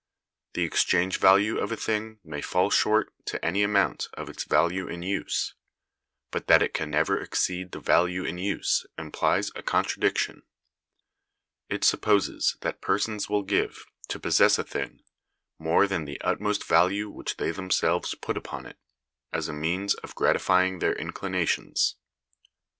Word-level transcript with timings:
The 0.55 0.63
exchange 0.63 1.19
value 1.19 1.59
of 1.59 1.71
a 1.71 1.77
thing 1.77 2.17
may 2.23 2.41
fall 2.41 2.71
short, 2.71 3.13
to 3.25 3.45
any 3.45 3.61
amount, 3.61 4.07
of 4.15 4.29
its 4.29 4.45
value 4.45 4.87
in 4.87 5.03
use; 5.03 5.53
but 6.31 6.47
that 6.47 6.63
it 6.63 6.73
can 6.73 6.95
ever 6.95 7.21
exceed 7.21 7.71
the 7.71 7.79
value 7.79 8.23
in 8.23 8.39
use 8.39 8.87
implies 8.97 9.51
a 9.55 9.61
contradiction; 9.61 10.41
it 11.69 11.83
supposes 11.83 12.57
that 12.61 12.81
persons 12.81 13.29
will 13.29 13.43
give, 13.43 13.85
to 14.07 14.19
possess 14.19 14.57
a 14.57 14.63
thing, 14.63 15.03
more 15.59 15.85
than 15.85 16.05
the 16.05 16.19
utmost 16.21 16.63
value 16.63 17.07
which 17.07 17.37
they 17.37 17.51
themselves 17.51 18.15
put 18.15 18.37
upon 18.37 18.65
it, 18.65 18.79
as 19.31 19.47
a 19.47 19.53
means 19.53 19.93
of 19.93 20.15
gratifying 20.15 20.79
their 20.79 20.95
inclinations. 20.95 21.95